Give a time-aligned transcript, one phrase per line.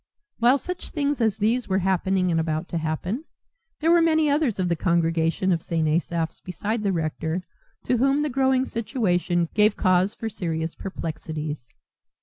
[0.39, 3.25] While such things as these were happening and about to happen,
[3.81, 5.87] there were many others of the congregation of St.
[5.87, 7.43] Asaph's beside the rector
[7.83, 11.75] to whom the growing situation gave cause for serious perplexities.